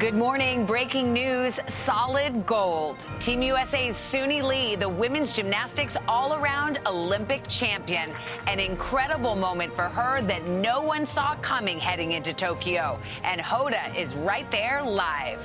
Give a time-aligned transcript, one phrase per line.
[0.00, 0.64] Good morning.
[0.64, 2.96] Breaking news solid gold.
[3.18, 8.10] Team USA's Suni Lee, the women's gymnastics all around Olympic champion.
[8.48, 12.98] An incredible moment for her that no one saw coming heading into Tokyo.
[13.24, 15.42] And Hoda is right there live.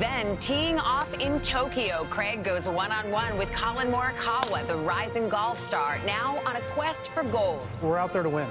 [0.00, 5.28] Then, teeing off in Tokyo, Craig goes one on one with Collin Morikawa, the rising
[5.28, 7.64] golf star, now on a quest for gold.
[7.80, 8.48] We're out there to win.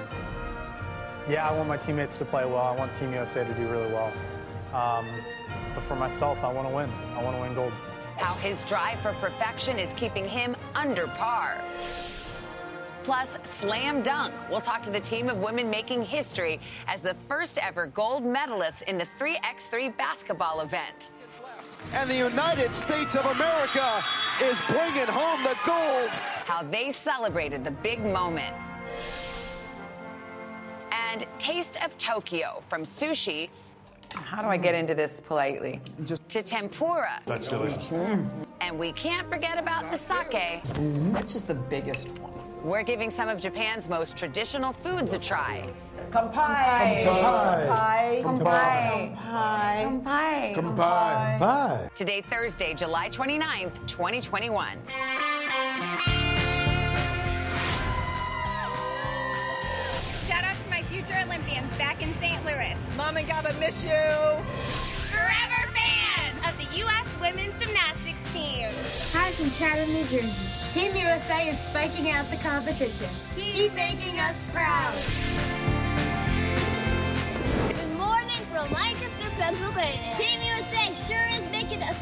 [1.30, 2.60] Yeah, I want my teammates to play well.
[2.60, 4.14] I want Team USA to do really well.
[4.74, 5.08] Um,
[5.76, 6.90] but for myself, I want to win.
[7.16, 7.74] I want to win gold.
[8.18, 11.62] How his drive for perfection is keeping him under par.
[13.04, 14.34] Plus, slam dunk.
[14.50, 18.82] We'll talk to the team of women making history as the first ever gold medalists
[18.84, 21.12] in the 3x3 basketball event.
[21.94, 24.04] And the United States of America
[24.42, 26.12] is bringing home the gold.
[26.46, 28.56] How they celebrated the big moment.
[30.92, 33.50] And Taste of Tokyo from sushi
[34.14, 35.82] how do I get into this politely?
[36.06, 37.22] Just to tempura.
[37.26, 37.86] That's delicious.
[37.88, 38.30] Mm.
[38.62, 40.32] And we can't forget about the sake.
[40.32, 41.14] Mm.
[41.14, 42.32] That's just the biggest one.
[42.64, 45.70] We're giving some of Japan's most traditional foods a try.
[46.12, 47.04] Kampai.
[47.04, 48.24] Kampai.
[48.24, 49.18] Kampai.
[49.18, 50.56] Kampai.
[50.56, 51.40] Kampai.
[51.40, 51.94] Kampai.
[51.94, 54.78] Today, Thursday, July 29th, 2021.
[60.94, 62.38] Future Olympians back in St.
[62.46, 62.78] Louis.
[62.96, 63.90] Mom and Gabba miss you.
[65.10, 67.08] Forever fans of the U.S.
[67.20, 68.70] women's gymnastics team.
[69.18, 70.80] Hi from Chatham, New Jersey.
[70.80, 73.10] Team USA is spiking out the competition.
[73.34, 74.94] Keep, Keep making us proud.
[77.74, 80.14] Good morning from Lancaster, Pennsylvania.
[80.16, 81.94] Team USA sure is making a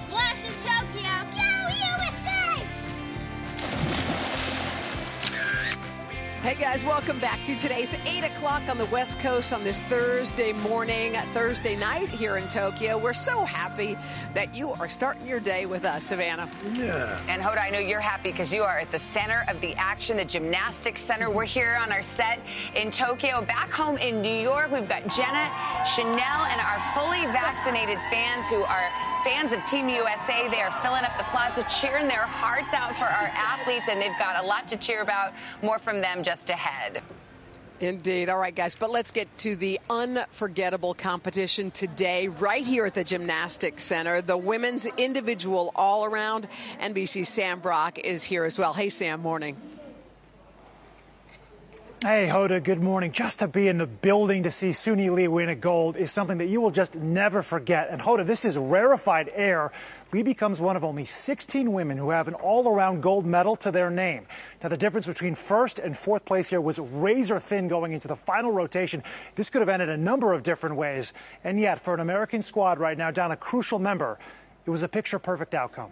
[6.42, 7.84] Hey guys, welcome back to today.
[7.84, 12.48] It's 8 o'clock on the West Coast on this Thursday morning, Thursday night here in
[12.48, 12.98] Tokyo.
[12.98, 13.96] We're so happy
[14.34, 16.50] that you are starting your day with us, Savannah.
[16.74, 17.20] Yeah.
[17.30, 20.18] And Hoda, I know you're happy because you are at the center of the action,
[20.18, 21.30] the Gymnastics Center.
[21.30, 22.40] We're here on our set
[22.76, 23.44] in Tokyo.
[23.44, 25.48] Back home in New York, we've got Jenna,
[25.86, 28.90] Chanel, and our fully vaccinated fans who are
[29.24, 30.48] fans of Team USA.
[30.50, 34.18] They are filling up the plaza, cheering their hearts out for our athletes, and they've
[34.18, 35.34] got a lot to cheer about.
[35.62, 37.02] More from them just ahead.
[37.80, 38.30] Indeed.
[38.30, 43.04] All right, guys, but let's get to the unforgettable competition today, right here at the
[43.04, 44.22] Gymnastics Center.
[44.22, 46.48] The women's individual all around.
[46.80, 48.74] NBC Sam Brock is here as well.
[48.74, 49.58] Hey, Sam, morning.
[52.04, 53.12] Hey, Hoda, good morning.
[53.12, 56.40] Just to be in the building to see Suni Lee win a gold is something
[56.40, 57.90] that you will just never forget.
[57.92, 59.72] And Hoda, this is rarefied air.
[60.12, 63.70] Lee becomes one of only 16 women who have an all around gold medal to
[63.70, 64.26] their name.
[64.64, 68.16] Now, the difference between first and fourth place here was razor thin going into the
[68.16, 69.04] final rotation.
[69.36, 71.14] This could have ended a number of different ways.
[71.44, 74.18] And yet, for an American squad right now down a crucial member,
[74.66, 75.92] it was a picture perfect outcome.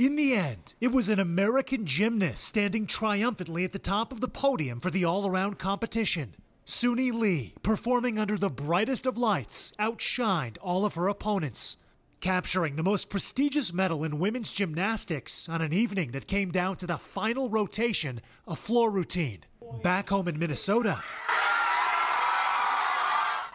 [0.00, 4.28] In the end, it was an American gymnast standing triumphantly at the top of the
[4.28, 6.34] podium for the all around competition.
[6.64, 11.76] Suni Lee, performing under the brightest of lights, outshined all of her opponents,
[12.22, 16.86] capturing the most prestigious medal in women's gymnastics on an evening that came down to
[16.86, 19.40] the final rotation, a floor routine.
[19.82, 21.04] Back home in Minnesota,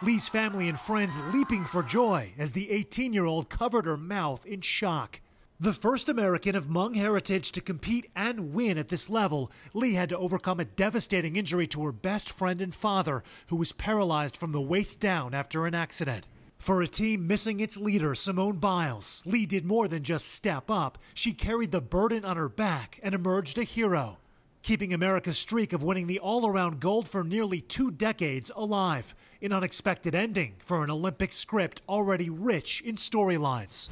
[0.00, 4.46] Lee's family and friends leaping for joy as the 18 year old covered her mouth
[4.46, 5.20] in shock.
[5.58, 10.10] The first American of Hmong heritage to compete and win at this level, Lee had
[10.10, 14.52] to overcome a devastating injury to her best friend and father, who was paralyzed from
[14.52, 16.26] the waist down after an accident.
[16.58, 20.98] For a team missing its leader, Simone Biles, Lee did more than just step up.
[21.14, 24.18] She carried the burden on her back and emerged a hero,
[24.60, 29.14] keeping America's streak of winning the all around gold for nearly two decades alive.
[29.40, 33.88] An unexpected ending for an Olympic script already rich in storylines.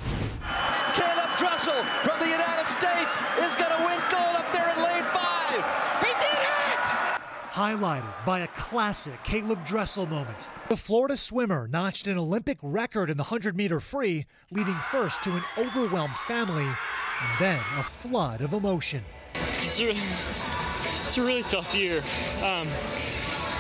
[1.38, 5.64] Dressel from the United States is going to win gold up there in lane five.
[6.00, 7.20] He did it!
[7.50, 10.48] Highlighted by a classic Caeleb Dressel moment.
[10.68, 15.32] The Florida swimmer notched an Olympic record in the 100 meter free, leading first to
[15.32, 19.04] an overwhelmed family and then a flood of emotion.
[19.34, 22.02] It's, really, it's a really tough year.
[22.44, 22.68] Um,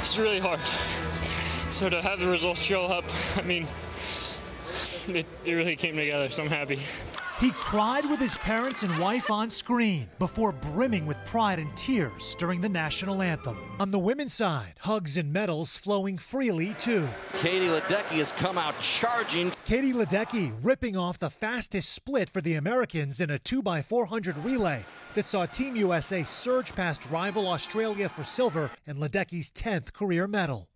[0.00, 0.60] was really hard.
[1.72, 3.04] So to have the results show up,
[3.36, 3.66] I mean,
[5.08, 6.80] it, it really came together, so I'm happy.
[7.40, 12.36] He cried with his parents and wife on screen before brimming with pride and tears
[12.38, 13.58] during the national anthem.
[13.80, 17.08] On the women's side, hugs and medals flowing freely too.
[17.38, 19.50] Katie Ledecky has come out charging.
[19.64, 24.84] Katie Ledecky ripping off the fastest split for the Americans in a 2x400 relay
[25.14, 30.68] that saw Team USA surge past rival Australia for silver and Ledecky's 10th career medal.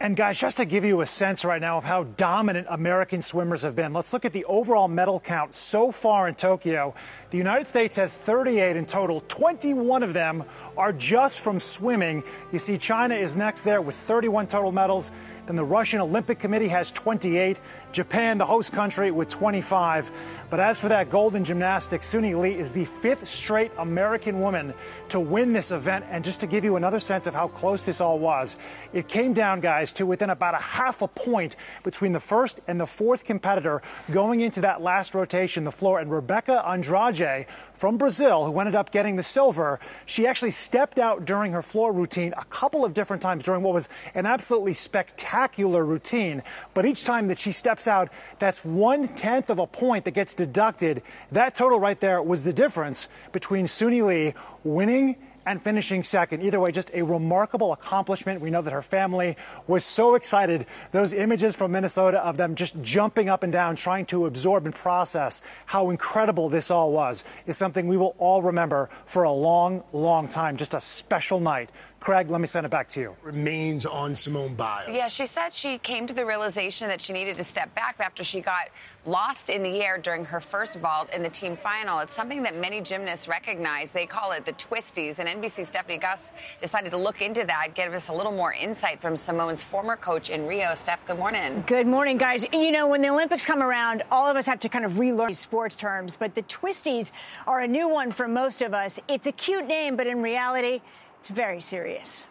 [0.00, 3.62] And guys, just to give you a sense right now of how dominant American swimmers
[3.62, 6.94] have been, let's look at the overall medal count so far in Tokyo.
[7.30, 9.24] The United States has 38 in total.
[9.26, 10.44] 21 of them
[10.76, 12.22] are just from swimming.
[12.52, 15.10] You see, China is next there with 31 total medals.
[15.46, 17.58] Then the Russian Olympic Committee has 28.
[17.92, 20.10] Japan, the host country, with 25.
[20.50, 24.72] But as for that gold in gymnastics, Suni Lee is the fifth straight American woman
[25.10, 26.06] to win this event.
[26.10, 28.58] And just to give you another sense of how close this all was,
[28.92, 32.80] it came down, guys, to within about a half a point between the first and
[32.80, 35.98] the fourth competitor going into that last rotation, the floor.
[35.98, 41.24] And Rebeca Andrade from Brazil, who ended up getting the silver, she actually stepped out
[41.24, 45.84] during her floor routine a couple of different times during what was an absolutely spectacular
[45.84, 46.42] routine.
[46.74, 50.34] But each time that she steps out, that's one tenth of a point that gets
[50.34, 51.02] deducted.
[51.32, 55.16] That total right there was the difference between Suni Lee winning
[55.48, 56.42] and finishing second.
[56.42, 58.42] Either way, just a remarkable accomplishment.
[58.42, 59.34] We know that her family
[59.66, 60.66] was so excited.
[60.92, 64.74] Those images from Minnesota of them just jumping up and down, trying to absorb and
[64.74, 69.82] process how incredible this all was, is something we will all remember for a long,
[69.94, 70.58] long time.
[70.58, 71.70] Just a special night
[72.00, 73.16] Craig, let me send it back to you.
[73.22, 74.94] Remains on Simone Biles.
[74.94, 78.22] Yeah, she said she came to the realization that she needed to step back after
[78.22, 78.68] she got
[79.04, 81.98] lost in the air during her first vault in the team final.
[81.98, 83.90] It's something that many gymnasts recognize.
[83.90, 85.18] They call it the twisties.
[85.18, 86.30] And NBC Stephanie Gosk
[86.60, 90.30] decided to look into that, give us a little more insight from Simone's former coach
[90.30, 90.74] in Rio.
[90.74, 91.64] Steph, good morning.
[91.66, 92.46] Good morning, guys.
[92.52, 95.34] You know, when the Olympics come around, all of us have to kind of relearn
[95.34, 97.10] sports terms, but the twisties
[97.46, 99.00] are a new one for most of us.
[99.08, 100.80] It's a cute name, but in reality,
[101.20, 102.24] it's very serious.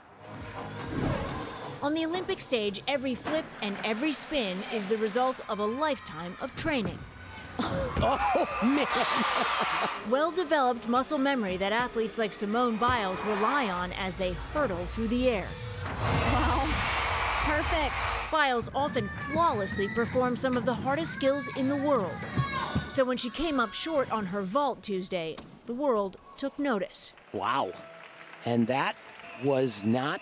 [1.81, 6.35] On the Olympic stage, every flip and every spin is the result of a lifetime
[6.41, 6.97] of training.
[7.59, 10.11] oh, man.
[10.11, 15.07] well developed muscle memory that athletes like Simone Biles rely on as they hurtle through
[15.07, 15.47] the air.
[16.33, 16.67] Wow.
[17.43, 18.31] Perfect.
[18.31, 22.17] Biles often flawlessly performs some of the hardest skills in the world.
[22.89, 27.13] So when she came up short on her vault Tuesday, the world took notice.
[27.33, 27.71] Wow.
[28.47, 28.95] And that
[29.43, 30.21] was not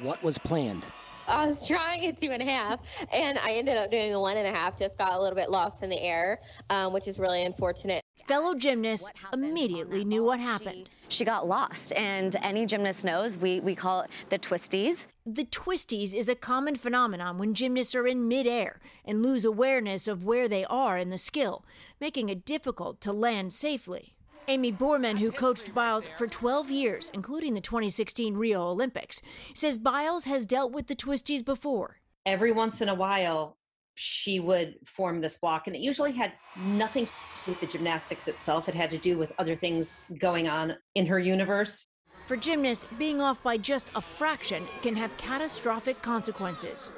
[0.00, 0.86] what was planned.
[1.26, 2.78] I was trying a two and a half,
[3.12, 4.78] and I ended up doing a one and a half.
[4.78, 6.38] Just got a little bit lost in the air,
[6.70, 8.00] um, which is really unfortunate.
[8.28, 10.88] Fellow gymnasts immediately knew what happened.
[11.08, 15.08] She, she, got lost, and any gymnast knows we, we call it the twisties.
[15.26, 20.22] The twisties is a common phenomenon when gymnasts are in midair and lose awareness of
[20.22, 21.64] where they are in the skill,
[22.00, 24.13] making it difficult to land safely.
[24.48, 29.22] Aimee Boorman, who coached Biles for 12 years, including the 2016 Rio Olympics,
[29.54, 32.00] says Biles has dealt with the twisties before.
[32.26, 33.56] Every once in a while,
[33.94, 37.12] she would form this block, and it usually had nothing to
[37.46, 38.68] do with the gymnastics itself.
[38.68, 41.86] It had to do with other things going on in her universe.
[42.26, 46.90] For gymnasts, being off by just a fraction can have catastrophic consequences.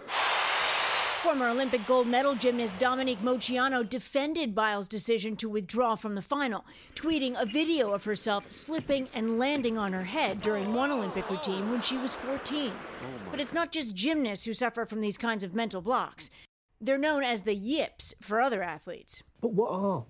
[1.22, 6.64] Former Olympic gold medal gymnast Dominique Moceanu defended Biles' decision to withdraw from the final,
[6.94, 11.70] tweeting a video of herself slipping and landing on her head during one Olympic routine
[11.70, 12.72] when she was 14.
[13.30, 16.30] But it's not just gymnasts who suffer from these kinds of mental blocks.
[16.80, 19.22] They're known as the yips for other athletes.
[19.40, 19.70] But what?
[19.70, 20.06] Oh.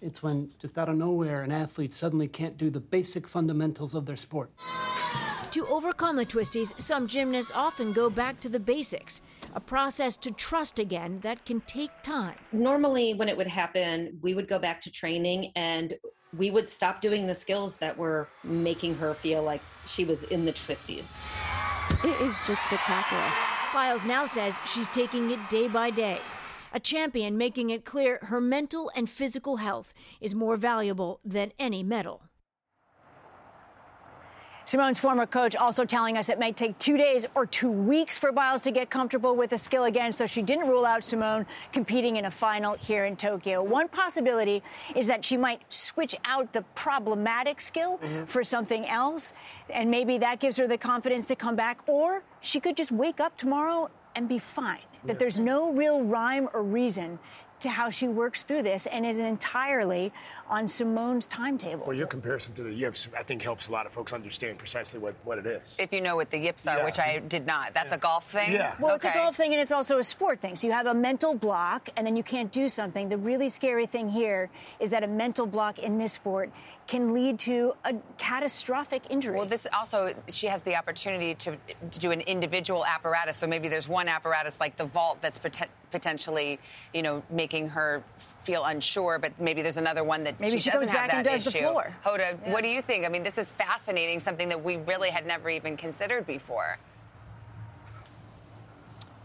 [0.00, 4.06] It's when, just out of nowhere, an athlete suddenly can't do the basic fundamentals of
[4.06, 4.50] their sport.
[5.50, 9.20] To overcome the twisties, some gymnasts often go back to the basics,
[9.54, 12.36] a process to trust again that can take time.
[12.52, 15.94] Normally, when it would happen, we would go back to training and
[16.36, 20.44] we would stop doing the skills that were making her feel like she was in
[20.44, 21.16] the twisties.
[22.04, 23.24] It is just spectacular.
[23.72, 26.18] Biles now says she's taking it day by day.
[26.72, 31.82] A champion making it clear her mental and physical health is more valuable than any
[31.82, 32.29] medal.
[34.70, 38.30] Simone's former coach also telling us it may take two days or two weeks for
[38.30, 42.18] Biles to get comfortable with the skill again, so she didn't rule out Simone competing
[42.18, 43.64] in a final here in Tokyo.
[43.64, 44.62] One possibility
[44.94, 48.26] is that she might switch out the problematic skill mm-hmm.
[48.26, 49.32] for something else,
[49.70, 53.18] and maybe that gives her the confidence to come back, or she could just wake
[53.18, 54.78] up tomorrow and be fine.
[55.02, 57.18] That there's no real rhyme or reason
[57.60, 60.12] to how she works through this and is entirely
[60.48, 61.86] on Simone's timetable.
[61.86, 64.98] Well, your comparison to the yips, I think, helps a lot of folks understand precisely
[64.98, 65.76] what, what it is.
[65.78, 66.84] If you know what the yips are, Yeah.
[66.84, 67.72] which I did not.
[67.72, 68.52] That's a golf thing?
[68.52, 68.74] Yeah.
[68.80, 69.08] Well, okay.
[69.08, 70.56] it's a golf thing and it's also a sport thing.
[70.56, 73.08] So you have a mental block and then you can't do something.
[73.08, 74.50] The really scary thing here
[74.80, 76.50] is that a mental block in this sport
[76.88, 79.36] can lead to a catastrophic injury.
[79.36, 81.56] Well, this also, she has the opportunity to,
[81.92, 83.36] to do an individual apparatus.
[83.36, 86.58] So maybe there's one apparatus like the vault that's poten- potentially,
[86.94, 88.02] you know, making her
[88.40, 91.10] feel unsure, but maybe there's another one that Maybe she, she doesn't goes have back
[91.10, 91.68] that and does the issue.
[91.68, 91.94] floor.
[92.04, 93.04] Hoda, what do you think?
[93.04, 96.78] I mean, this is fascinating, something that we really had never even considered before.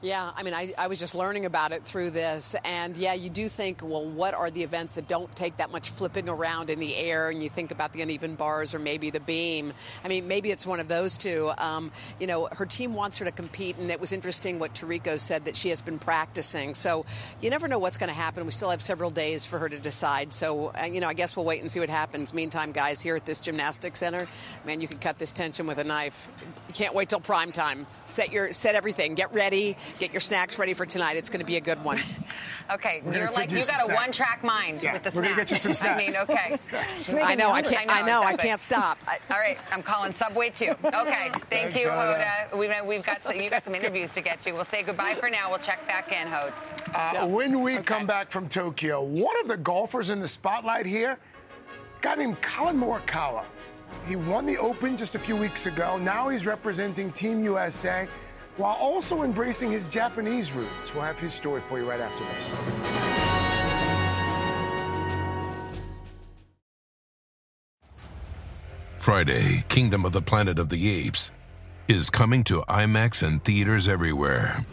[0.02, 2.54] Yeah, I mean, I, I was just learning about it through this.
[2.64, 5.90] And yeah, you do think, well, what are the events that don't take that much
[5.90, 7.30] flipping around in the air?
[7.30, 9.74] And you think about the uneven bars or maybe the beam.
[10.04, 11.50] I mean, maybe it's one of those two.
[11.58, 13.78] Um, you know, her team wants her to compete.
[13.78, 16.76] And it was interesting what Tariko said that she has been practicing.
[16.76, 17.06] So
[17.42, 18.46] you never know what's going to happen.
[18.46, 20.34] We still have several days for her to decide.
[20.34, 22.34] So, uh, you know, I guess we'll wait and see what happens.
[22.34, 24.28] Meantime, guys, here at this gymnastics center,
[24.66, 26.28] man, you can cut this tension with a knife.
[26.68, 27.88] You can't wait till prime time.
[28.06, 29.16] Set your set everything.
[29.16, 29.78] Get ready.
[30.00, 31.18] Get your snacks ready for tonight.
[31.18, 32.00] It's going to be a good one.
[32.74, 35.16] Okay, We're you're like you you got a one-track mind Yeah, with the snacks.
[35.16, 36.28] we're gonna get you some I mean, snacks.
[37.14, 37.22] okay.
[37.22, 38.50] I know, I can't- I know, I exactly.
[38.50, 38.98] can't stop.
[39.08, 40.72] I- all right, I'm calling Subway too.
[40.84, 42.26] Okay, thank Thanks, you, Hoda.
[42.50, 42.58] Hoda.
[42.58, 44.52] We've, we've got some, you got some interviews to get to.
[44.54, 45.52] We'll say goodbye for now.
[45.52, 47.22] We'll check back in, Hodes.
[47.24, 51.20] Uh, When we come back from Tokyo, one of the golfers in the spotlight here,
[52.00, 53.44] a guy named Collin Morikawa.
[54.08, 56.00] He won the Open just a few weeks ago.
[56.00, 58.08] Now he's representing Team USA
[58.58, 60.94] while also embracing his Japanese roots.
[60.94, 62.52] We'll have his story for you right after this.
[68.98, 71.32] Friday, Kingdom of the Planet of the Apes
[71.88, 74.66] is coming to IMAX and theaters everywhere.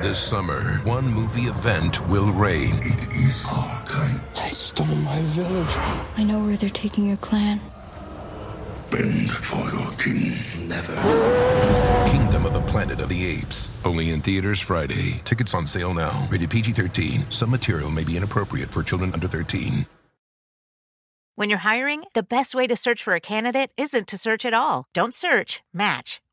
[0.00, 2.76] This summer, one movie event will reign.
[2.82, 4.20] It is our time.
[4.34, 5.76] They stole my village.
[6.16, 7.60] I know where they're taking your clan.
[8.94, 10.36] Bend for your king.
[10.68, 10.94] Never.
[12.08, 13.68] Kingdom of the Planet of the Apes.
[13.84, 15.20] Only in theaters Friday.
[15.24, 16.28] Tickets on sale now.
[16.30, 17.28] Rated PG 13.
[17.28, 19.86] Some material may be inappropriate for children under 13.
[21.34, 24.54] When you're hiring, the best way to search for a candidate isn't to search at
[24.54, 24.86] all.
[24.94, 26.20] Don't search, match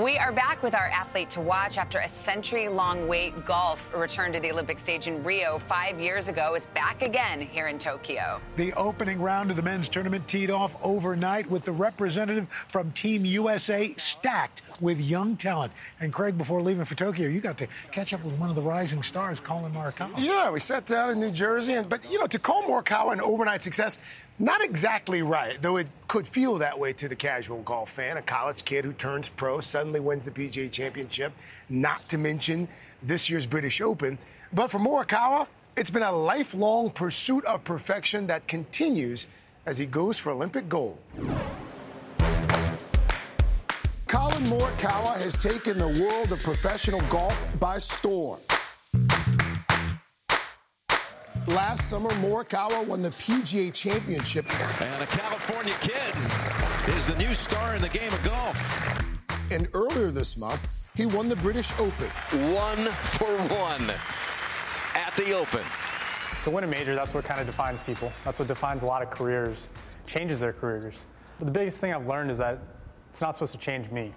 [0.00, 3.44] We are back with our athlete to watch after a century long wait.
[3.44, 7.66] Golf returned to the Olympic stage in Rio five years ago is back again here
[7.66, 8.40] in Tokyo.
[8.56, 13.26] The opening round of the men's tournament teed off overnight with the representative from Team
[13.26, 15.74] USA stacked with young talent.
[16.00, 18.62] And Craig, before leaving for Tokyo, you got to catch up with one of the
[18.62, 20.14] rising stars, Collin Morikawa.
[20.16, 23.20] Yeah, we sat down in New Jersey, and but you know, to call Morikawa an
[23.20, 23.98] overnight success,
[24.38, 25.60] not exactly right.
[25.60, 28.92] Though it could feel that way to the casual golf fan, a college kid who
[28.92, 31.32] turns pro suddenly wins the PGA Championship.
[31.68, 32.68] Not to mention
[33.02, 34.18] this year's British Open.
[34.52, 35.46] But for Morikawa,
[35.76, 39.26] it's been a lifelong pursuit of perfection that continues
[39.64, 40.98] as he goes for Olympic gold.
[44.06, 48.40] Collin Morikawa has taken the world of professional golf by storm.
[51.48, 54.46] Last summer, Morikawa won the PGA Championship.
[54.80, 58.56] And a California kid is the new star in the game of golf.
[59.50, 62.08] And earlier this month, he won the British Open.
[62.54, 63.90] One for one
[64.94, 65.64] at the Open.
[66.44, 68.12] To win a major, that's what kind of defines people.
[68.24, 69.68] That's what defines a lot of careers,
[70.06, 70.94] changes their careers.
[71.40, 72.60] But the biggest thing I've learned is that
[73.10, 74.14] it's not supposed to change me.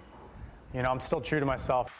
[0.72, 1.92] You know, I'm still true to myself.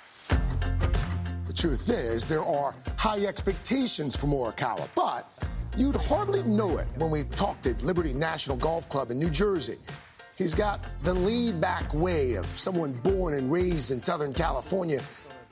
[1.56, 5.32] The truth is, there are high expectations for Morikawa, but
[5.78, 9.78] you'd hardly know it when we talked at Liberty National Golf Club in New Jersey.
[10.36, 15.00] He's got the laid back way of someone born and raised in Southern California,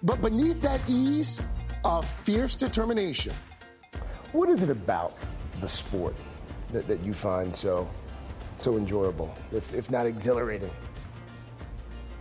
[0.03, 1.41] But beneath that ease,
[1.87, 3.33] a fierce determination.
[4.33, 5.17] What is it about
[5.63, 6.15] the sport
[6.75, 7.89] that, that you find so
[8.59, 10.71] so enjoyable, if, if not exhilarating?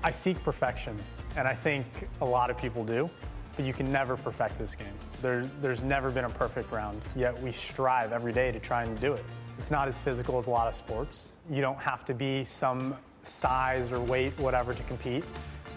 [0.06, 0.98] I seek perfection,
[1.36, 1.86] and I think
[2.22, 3.10] a lot of people do,
[3.56, 4.88] but you can never perfect this game.
[5.22, 9.00] There, there's never been a perfect round, yet we strive every day to try and
[9.00, 9.24] do it.
[9.60, 11.30] It's not as physical as a lot of sports.
[11.50, 15.24] You don't have to be some size or weight, whatever, to compete,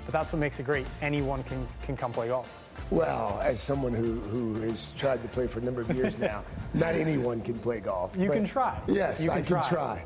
[0.05, 0.87] but that's what makes it great.
[1.03, 2.51] Anyone can, can come play golf.
[2.91, 6.45] Well, as someone who, who has tried to play for a number of years now,
[6.75, 8.13] not anyone can play golf.
[8.17, 8.79] You can try.
[8.87, 10.03] Yes, You I can can try.
[10.03, 10.05] try.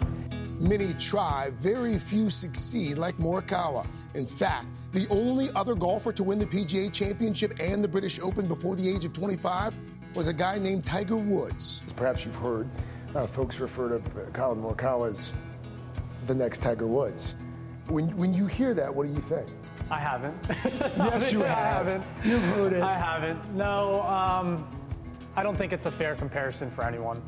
[0.60, 3.86] Many try, very few succeed, like Morikawa.
[4.12, 8.46] In fact, the only other golfer to win the PGA Championship and the British Open
[8.46, 9.78] before the age of 25
[10.14, 11.82] was a guy named Tiger Woods.
[11.96, 12.68] Perhaps you've heard
[13.14, 15.32] uh, folks refer to Collin Morikawa as
[16.26, 17.34] the next Tiger Woods.
[17.88, 19.48] When, when you hear that, what do you think?
[19.90, 20.36] I haven't.
[20.98, 21.86] Yes, you I have.
[21.86, 22.04] haven't.
[22.22, 22.82] You've heard it.
[22.82, 23.54] I haven't.
[23.54, 24.68] No, um,
[25.36, 27.22] I don't think it's a fair comparison for anyone.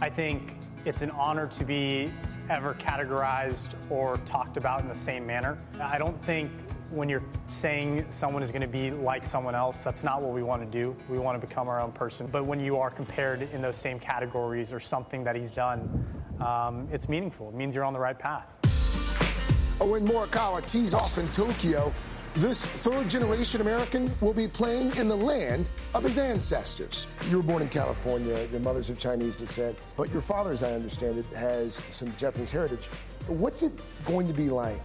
[0.00, 2.10] I think it's an honor to be
[2.50, 5.58] ever categorized or talked about in the same manner.
[5.80, 6.50] I don't think
[6.90, 10.42] when you're saying someone is going to be like someone else, that's not what we
[10.42, 10.94] want to do.
[11.08, 12.26] We want to become our own person.
[12.30, 16.06] But when you are compared in those same categories or something that he's done,
[16.40, 17.48] um, it's meaningful.
[17.48, 18.46] It means you're on the right path.
[19.80, 21.92] Oh, when Morikawa tees off in Tokyo,
[22.34, 27.06] this third generation American will be playing in the land of his ancestors.
[27.28, 30.72] You were born in California, your mother's of Chinese descent, but your father, as I
[30.72, 32.86] understand it, has some Japanese heritage.
[33.26, 33.72] What's it
[34.04, 34.80] going to be like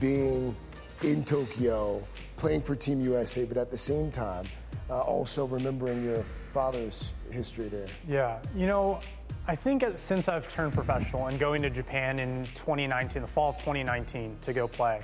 [0.00, 0.56] being
[1.02, 2.02] in Tokyo,
[2.36, 4.44] playing for Team USA, but at the same time,
[4.90, 7.86] uh, also remembering your father's history there?
[8.08, 8.98] Yeah, you know,
[9.46, 13.58] I think since I've turned professional and going to Japan in 2019, the fall of
[13.58, 15.00] 2019, to go play,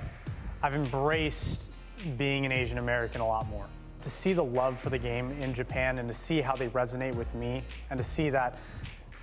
[0.61, 1.67] I've embraced
[2.17, 3.65] being an Asian American a lot more.
[4.03, 7.15] To see the love for the game in Japan and to see how they resonate
[7.15, 8.57] with me and to see that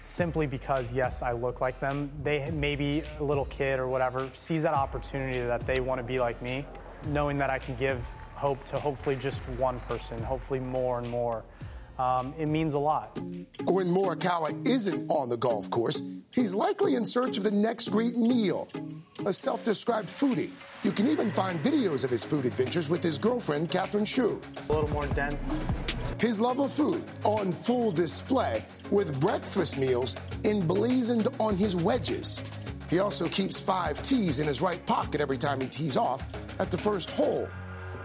[0.05, 4.63] simply because, yes, I look like them, they maybe a little kid or whatever sees
[4.63, 6.67] that opportunity that they want to be like me,
[7.07, 7.99] knowing that I can give
[8.35, 11.45] hope to hopefully just one person, hopefully more and more.
[11.99, 13.19] Um, it means a lot.
[13.65, 16.01] When Morikawa isn't on the golf course,
[16.31, 18.69] he's likely in search of the next great meal.
[19.27, 20.51] A self described foodie.
[20.83, 24.43] You can even find videos of his food adventures with his girlfriend, Katherine Zhu.
[24.69, 25.37] A little more dense.
[26.21, 32.43] His love of food on full display with breakfast meals emblazoned on his wedges.
[32.91, 36.23] He also keeps five tees in his right pocket every time he tees off
[36.59, 37.49] at the first hole.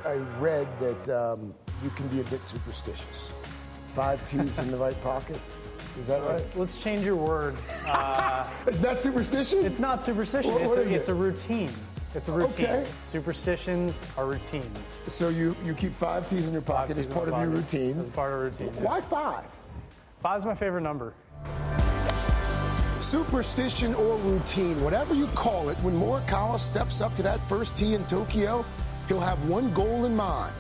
[0.05, 3.31] I read that um, you can be a bit superstitious.
[3.97, 5.39] Five T's in the right pocket.
[5.99, 6.43] Is that right?
[6.55, 7.55] Let's, change your word.
[7.87, 9.65] Uh, it's not superstition?
[9.65, 10.53] It's not superstition.
[10.53, 11.71] What- it's, a, is it's a routine.
[12.13, 12.65] It's a routine.
[12.67, 12.85] Okay.
[13.11, 14.77] Superstitions are routines.
[15.07, 17.99] So you, you keep five T's in your pocket as part of your routine.
[17.99, 18.71] As part of routine.
[18.75, 18.87] yeah.
[18.87, 19.45] Why five?
[20.21, 21.15] Five's my favorite number.
[22.99, 27.95] Superstition or routine, whatever you call it, when Morikawa steps up to that first tee
[27.95, 28.63] in Tokyo,
[29.07, 30.53] he'll have one goal in mind.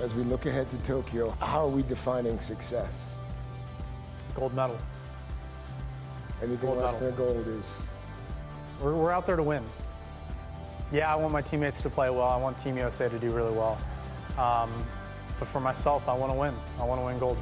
[0.00, 3.14] As we look ahead to Tokyo, how are we defining success?
[4.34, 4.78] Gold medal.
[6.40, 7.08] Anything Gold less medal.
[7.08, 7.78] than gold is.
[8.80, 9.64] We're, we're out there to win.
[10.92, 12.28] Yeah, I want my teammates to play well.
[12.28, 13.76] I want Team USA to do really well.
[14.38, 14.70] Um,
[15.38, 16.54] but for myself, I want to win.
[16.80, 17.36] I want to win gold.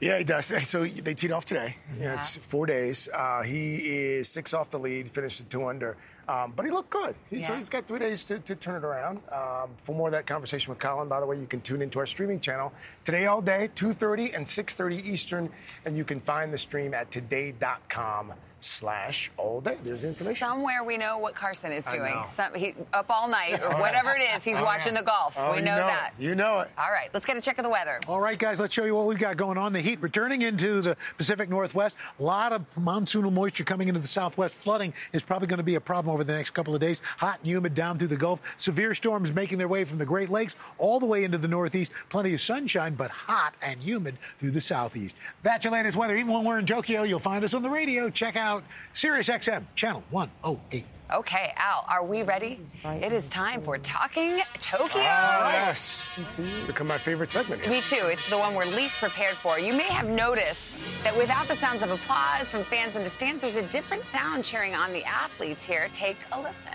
[0.00, 0.46] Yeah, he does.
[0.66, 1.76] So they teed off today.
[2.00, 2.14] Yeah.
[2.14, 3.08] It's four days.
[3.12, 5.96] Uh, he is six off the lead, finished at two under.
[6.28, 7.14] Um, but he looked good.
[7.30, 7.56] He's, Yeah.
[7.56, 9.20] he's got three days to, to turn it around.
[9.30, 11.98] Um, for more of that conversation with Collin, by the way, you can tune into
[12.00, 12.72] our streaming channel
[13.04, 15.48] today all day, 2.30 and 6.30 Eastern.
[15.84, 19.76] And you can find the stream at today.com slash all day.
[19.84, 20.44] There's the information.
[20.48, 22.14] Somewhere we know what Carson is doing.
[22.26, 25.36] Some, he, up all night or Oh, whatever it is, he's Oh, watching the golf.
[25.38, 25.88] Oh, we you know, know it.
[25.90, 26.12] that.
[26.18, 26.70] You know it.
[26.78, 28.00] All right, let's get a check of the weather.
[28.08, 29.72] All right, guys, let's show you what we've got going on.
[29.74, 31.94] The heat returning into the Pacific Northwest.
[32.18, 34.54] A lot of monsoonal moisture coming into the southwest.
[34.54, 37.00] Flooding is probably going to be a problem over the next couple of days.
[37.18, 38.40] Hot and humid down through the Gulf.
[38.56, 41.92] Severe storms making their way from the Great Lakes all the way into the Northeast.
[42.08, 45.14] Plenty of sunshine, but hot and humid through the Southeast.
[45.42, 46.16] That's your latest weather.
[46.16, 48.08] Even when we're in Tokyo, you'll find us on the radio.
[48.08, 50.95] Check out Sirius XM, channel 108.
[51.12, 52.58] Okay, Al, are we ready?
[52.84, 55.02] It is time for Talking Tokyo.
[55.04, 56.02] Ah, yes.
[56.16, 57.62] It's become my favorite segment.
[57.62, 57.70] here.
[57.70, 58.06] Me too.
[58.06, 59.56] It's the one we're least prepared for.
[59.60, 63.40] You may have noticed that without the sounds of applause from fans in the stands,
[63.42, 65.88] there's a different sound cheering on the athletes here.
[65.92, 66.72] Take a listen.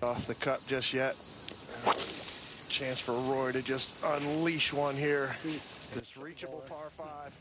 [0.00, 1.14] off the cup just yet.
[2.70, 5.30] Chance for Roy to just unleash one here.
[5.42, 7.34] This reachable par five.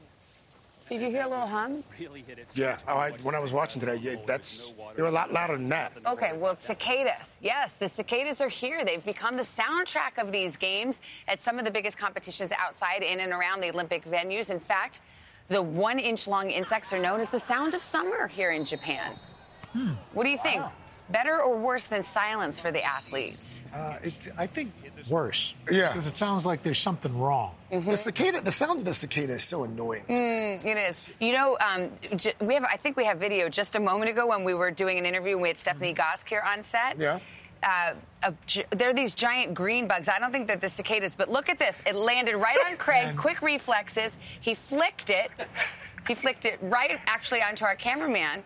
[0.90, 1.84] Did you hear a little hum?
[2.00, 2.48] Really hit it.
[2.56, 5.58] Yeah, oh, I, when I was watching today, yeah, that's they were a lot louder
[5.58, 5.92] than that.
[6.06, 7.40] Okay, well, cicadas.
[7.42, 8.86] Yes, the cicadas are here.
[8.86, 13.20] They've become the soundtrack of these games at some of the biggest competitions outside in
[13.20, 14.50] and around the Olympic venues.
[14.50, 15.02] In fact,
[15.50, 19.18] the one inch long insects are known as the sound of summer here in Japan.
[19.74, 19.92] Hmm.
[20.14, 20.64] What do you think?
[21.10, 23.62] Better or worse than silence for the athletes?
[23.74, 24.74] Uh, it, I think
[25.10, 25.54] worse.
[25.70, 25.92] Yeah.
[25.94, 27.54] Because it sounds like there's something wrong.
[27.72, 27.90] Mm-hmm.
[27.92, 30.04] The cicada, the sound of the cicada is so annoying.
[30.10, 31.12] Mm, it is.
[31.20, 32.64] You know, um, j- we have.
[32.66, 35.34] I think we have video just a moment ago when we were doing an interview.
[35.34, 36.98] and We had Stephanie Gosk here on set.
[37.00, 37.20] Yeah.
[37.64, 37.94] Uh,
[38.24, 38.34] a
[38.76, 40.08] there are these giant green bugs.
[40.08, 41.76] I don't think they're the cicadas, but look at this.
[41.86, 43.16] It landed right on Craig.
[43.18, 44.16] Quick reflexes.
[44.42, 45.32] He flicked it.
[46.08, 48.44] He flicked it right, actually, onto our cameraman.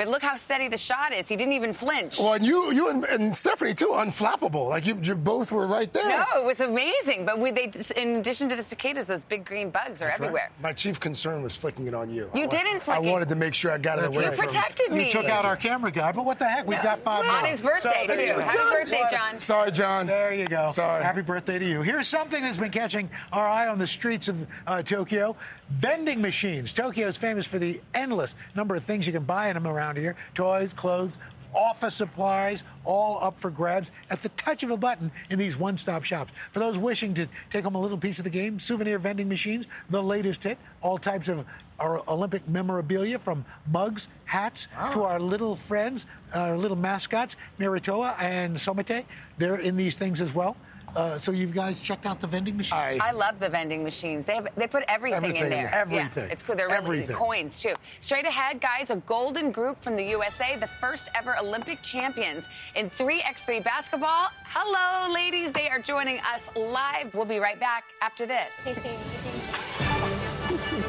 [0.00, 1.28] But look how steady the shot is.
[1.28, 2.18] He didn't even flinch.
[2.18, 4.70] Well, and you, you and, and Stephanie too, unflappable.
[4.70, 6.08] Like you, you both were right there.
[6.08, 7.26] No, it was amazing.
[7.26, 10.26] But we, they, in addition to the cicadas, those big green bugs are That's right.
[10.28, 10.50] everywhere.
[10.62, 12.30] My chief concern was flicking it on you.
[12.34, 13.04] You I, didn't flick it.
[13.04, 13.12] I it.
[13.12, 14.24] wanted to make sure I got it away.
[14.24, 15.08] You from- protected me.
[15.08, 16.66] You took out our camera guy, but what the heck?
[16.66, 18.40] We've got five On his birthday, So- too.
[18.40, 19.38] Happy birthday, John.
[19.38, 20.06] Sorry, John.
[20.06, 20.68] There you go.
[20.68, 21.04] Sorry.
[21.04, 21.82] Happy birthday to you.
[21.82, 25.36] Here's something that's been catching our eye on the streets of uh, Tokyo
[25.70, 26.72] vending machines.
[26.72, 29.89] Tokyo is famous for the endless number of things you can buy in them around
[29.96, 31.18] here toys, clothes,
[31.54, 35.76] office supplies, all up for grabs at the touch of a button in these one
[35.76, 36.32] stop shops.
[36.52, 39.66] For those wishing to take home a little piece of the game, souvenir vending machines,
[39.88, 41.44] the latest hit, all types of
[41.78, 48.56] our Olympic memorabilia from mugs, hats, to our little friends, our little mascots, Miraitowa and
[48.56, 49.04] Someity.
[49.38, 50.56] They're in these things as well.
[50.96, 53.00] Uh, so you guys checked out the vending machines?
[53.02, 54.24] I love the vending machines.
[54.24, 55.70] They have they put everything, Everything, in there.
[55.72, 56.24] everything.
[56.24, 56.56] Yeah, it's cool.
[56.56, 57.16] They're really Everything.
[57.16, 57.74] coins too.
[58.00, 62.90] Straight ahead, guys, a golden group from the USA, the first ever Olympic champions in
[62.90, 64.28] 3x3 basketball.
[64.44, 65.52] Hello, ladies.
[65.52, 67.14] They are joining us live.
[67.14, 68.50] We'll be right back after this.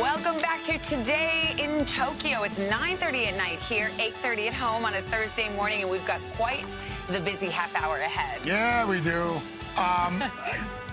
[0.00, 1.53] Welcome back to Today
[1.84, 2.42] in Tokyo.
[2.44, 6.20] It's 9:30 at night here, 8:30 at home on a Thursday morning, and we've got
[6.36, 6.74] quite
[7.08, 8.40] the busy half hour ahead.
[8.44, 9.40] Yeah, we do.
[9.76, 10.22] Um,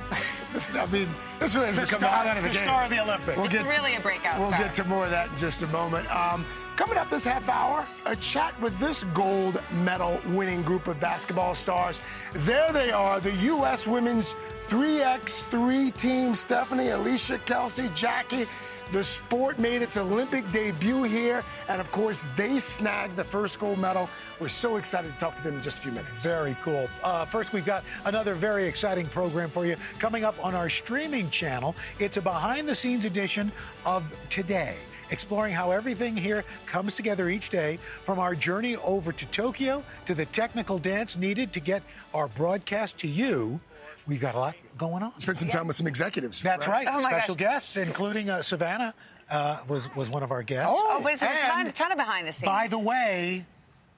[0.53, 1.07] this, I mean,
[1.39, 2.67] this really has The become star- the highlight of the, the games.
[2.67, 3.37] star of the Olympics.
[3.37, 4.59] We'll It's get, really a breakout we'll star.
[4.63, 6.11] get to more of that in just a moment.
[6.13, 10.99] Um, coming up this half hour, a chat with this gold medal winning group of
[10.99, 12.01] basketball stars.
[12.33, 13.87] There they are, the U.S.
[13.87, 18.45] women's 3x3 team Stephanie, Alicia, Kelsey, Jackie.
[18.91, 23.79] The sport made its Olympic debut here, and of course, they snagged the first gold
[23.79, 24.09] medal.
[24.37, 26.21] We're so excited to talk to them in just a few minutes.
[26.23, 26.89] Very cool.
[27.01, 31.29] Uh, first, we've got another very exciting program for you coming up on our streaming
[31.29, 31.73] channel.
[31.99, 33.49] It's a behind the scenes edition
[33.85, 34.75] of Today,
[35.09, 40.13] exploring how everything here comes together each day from our journey over to Tokyo to
[40.13, 41.81] the technical dance needed to get
[42.13, 43.61] our broadcast to you.
[44.07, 45.19] We've got a lot going on.
[45.19, 46.41] Spent some time with some executives.
[46.41, 46.87] That's right.
[46.89, 47.45] Oh, Special gosh.
[47.45, 48.93] guests, including uh, Savannah,
[49.29, 50.73] uh, was was one of our guests.
[50.75, 52.45] Oh, but it's a ton, ton of behind the scenes.
[52.45, 53.45] By the way,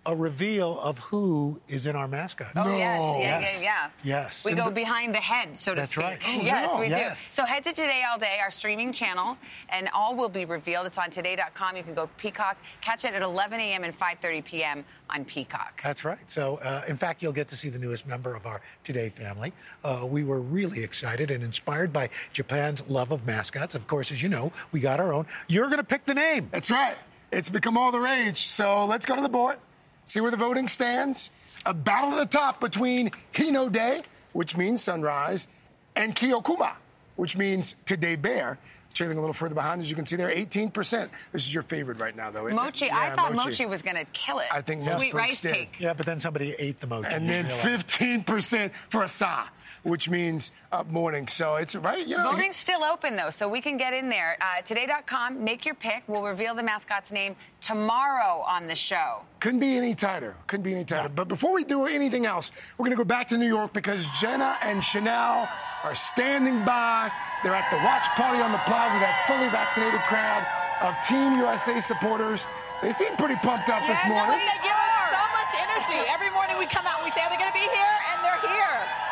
[0.06, 2.52] a reveal of who is in our mascot.
[2.58, 3.00] Oh, yes.
[3.02, 3.54] Yeah, Yes.
[3.56, 3.90] yeah, yeah.
[4.04, 4.44] Yes.
[4.44, 6.04] We And go the- behind the head, so to That's speak.
[6.04, 6.20] right.
[6.28, 6.80] Oh, yes, no.
[6.82, 7.20] we Yes.
[7.22, 7.42] do.
[7.42, 9.38] So head to Today All Day, our streaming channel,
[9.70, 10.88] and all will be revealed.
[10.88, 11.78] It's on today.com.
[11.78, 13.86] You can go Peacock, catch it at 11 a.m.
[13.86, 14.84] and 5.30 p.m.
[15.10, 15.82] on Peacock.
[15.82, 16.20] That's right.
[16.28, 19.54] So, uh, in fact, you'll get to see the newest member of our Today family.
[19.86, 23.74] Uh, we were really excited and inspired by Japan's love of mascots.
[23.74, 25.26] Of course, as you know, we got our own.
[25.48, 26.50] You're going to pick the name.
[26.52, 26.98] That's right.
[27.32, 28.46] It's become all the rage.
[28.48, 29.58] So let's go to the board,
[30.06, 31.30] see where the voting stands.
[31.66, 35.48] A battle at the top between Hinode, which means sunrise,
[35.96, 36.74] and Kiyokuma,
[37.16, 38.58] which means today bear.
[38.94, 41.10] Trailing a little further behind, as you can see there, 18%.
[41.32, 42.46] This is your favorite right now, though.
[42.46, 42.62] isn't it?
[42.62, 44.46] Mochi, I thought Mochi, was going to kill it.
[44.52, 45.54] I think most Sweet folks rice did.
[45.56, 45.76] cake.
[45.80, 47.08] Yeah, but then somebody ate the mochi.
[47.08, 49.46] And then 15% for Asa,
[49.84, 51.28] which means up morning.
[51.28, 52.32] So it's right, you know.
[52.32, 54.38] Voting's still open, though, so we can get in there.
[54.42, 56.04] Uh, today.com, make your pick.
[56.08, 59.22] We'll reveal the mascot's name tomorrow on the show.
[59.40, 60.36] Couldn't be any tighter.
[60.48, 61.10] Couldn't be any tighter.
[61.10, 64.08] But before we do anything else, we're going to go back to New York because
[64.20, 65.50] Jenna and Chanel
[65.84, 67.12] are standing by.
[67.44, 70.48] They're at the watch party on the plaza, that fully vaccinated crowd
[70.82, 72.48] of Team USA supporters.
[72.82, 74.40] They seem pretty pumped up this morning.
[74.40, 76.00] They give us so much energy.
[76.12, 78.18] Every morning we come out and we say are they're going to be here, and
[78.24, 79.03] they're here.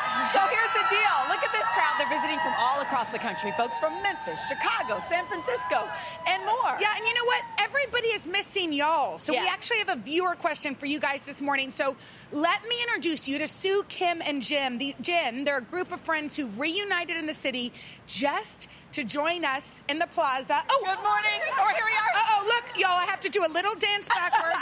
[0.91, 1.29] So here's the deal.
[1.29, 1.95] Look at this crowd.
[1.97, 3.51] They're visiting from all across the country.
[3.51, 5.87] Folks from Memphis, Chicago, San Francisco,
[6.27, 6.77] and more.
[6.79, 7.43] Yeah, and you know what?
[7.59, 9.17] Everybody is missing y'all.
[9.17, 11.69] So we actually have a viewer question for you guys this morning.
[11.69, 11.95] So
[12.31, 14.77] let me introduce you to Sue, Kim, and Jim.
[14.77, 17.71] The, Jen, they're a group of friends who reunited in the city
[18.07, 20.61] just to join us in the plaza.
[20.69, 21.39] Oh, Good morning.
[21.57, 22.11] Oh, here we are.
[22.15, 24.59] Uh oh, look, y'all, I have to do a little dance backwards.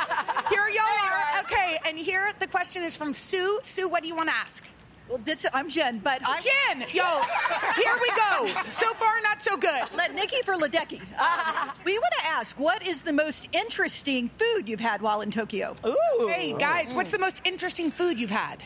[0.50, 1.38] here y'all are.
[1.38, 1.42] are.
[1.42, 3.60] Okay, and here the question is from Sue.
[3.64, 4.64] Sue, what do you want to ask?
[5.10, 6.88] Well, this, I'm Jen, but I'm Jen.
[6.94, 7.22] Yo,
[7.76, 8.46] here we go.
[8.68, 9.82] So far, not so good.
[9.96, 11.02] Let Nikki for Ledecky.
[11.86, 15.74] we want to ask, what is the most interesting food you've had while in Tokyo?
[15.84, 16.28] Ooh.
[16.32, 18.64] Hey guys, what's the most interesting food you've had?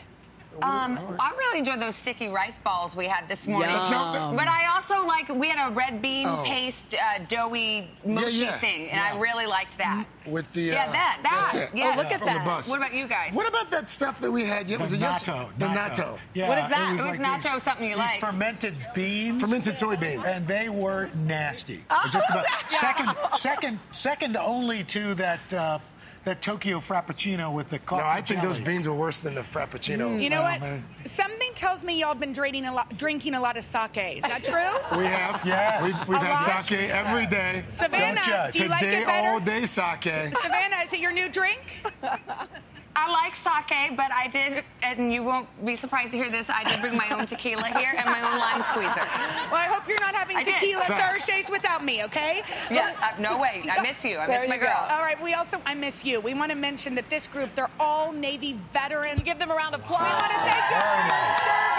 [0.62, 3.70] Um, I really enjoyed those sticky rice balls we had this morning.
[3.70, 4.36] Yum.
[4.36, 6.42] But I also like we had a red bean Oh.
[6.44, 8.58] paste uh, doughy mochi yeah.
[8.58, 10.06] thing, and I really liked that.
[10.26, 11.50] With the yeah, uh, that that.
[11.52, 11.70] that's it.
[11.76, 11.92] Yeah.
[11.92, 12.44] Oh, look at From the that.
[12.46, 12.68] bus.
[12.68, 13.32] What about you guys?
[13.34, 14.68] What about that stuff that we had?
[14.68, 15.48] Yeah, was The it yesterday?
[15.58, 15.94] The natto.
[15.96, 16.18] natto.
[16.32, 16.92] Yeah, What is that?
[16.92, 18.20] was It was like natto these- something you like.
[18.20, 19.42] fermented beans.
[19.42, 20.24] Fermented soybeans.
[20.26, 21.80] And they were nasty.
[21.90, 22.78] Oh, Just about- yeah.
[22.78, 25.78] second, second, second only to that uh,
[26.24, 29.42] that Tokyo Frappuccino with the coffee No, I think those beans were worse than the
[29.42, 30.20] Frappuccino.
[30.20, 30.60] You know Well, what?
[30.60, 33.96] they're- Something tells me y'all have been drinking a lot, drinking a lot of sake.
[34.18, 34.72] Is that true?
[34.98, 35.40] We have.
[35.44, 35.84] Yes.
[35.84, 36.64] We've, we've had lot?
[36.64, 37.64] sake every day.
[37.68, 38.52] Savannah, Don't judge.
[38.54, 39.28] do you like it better?
[39.28, 40.02] all day sake.
[40.04, 41.60] Savannah, is it your new drink?
[42.96, 46.48] I like sake, but I did, and you won't be surprised to hear this.
[46.48, 49.06] I did bring my own tequila here and my own lime squeezer.
[49.50, 51.24] Well, I hope you're not having I tequila Facts.
[51.26, 52.42] Thursdays without me, okay?
[52.70, 53.64] Yeah, uh, no way.
[53.70, 54.18] I miss you.
[54.18, 54.66] I There miss my you go.
[54.68, 54.86] girl.
[54.90, 56.20] All right, we also, I miss you.
[56.20, 59.22] We want to mention that this group, they're all Navy veterans.
[59.22, 60.30] Give them a round of We want applause.
[60.30, 61.73] to thank you for your service.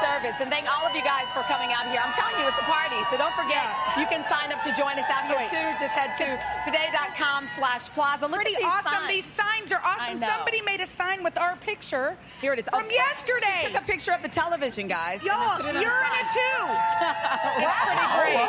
[0.00, 2.00] Service and thank all of you guys for coming out here.
[2.02, 3.66] I'm telling you, it's a party, so don't forget,
[3.98, 5.50] you can sign up to join us out here Wait.
[5.50, 5.66] too.
[5.78, 6.26] Just head to
[6.64, 8.26] today.com slash plaza.
[8.26, 8.92] Look Pretty at these awesome.
[8.92, 9.08] signs.
[9.08, 10.18] These signs are awesome.
[10.18, 12.16] Somebody made a sign with our picture.
[12.40, 12.68] Here it is.
[12.68, 13.62] From Oh, yesterday.
[13.66, 15.20] She took a picture of the television, guys.
[15.20, 16.64] and Y'all, put it on you're in it too.
[17.64, 18.36] It's pretty great.
[18.36, 18.48] Oh,